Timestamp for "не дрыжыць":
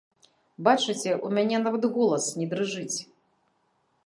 2.41-2.97